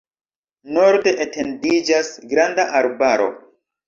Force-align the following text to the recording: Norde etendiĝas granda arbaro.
Norde 0.77 1.11
etendiĝas 1.25 2.09
granda 2.31 2.65
arbaro. 2.81 3.29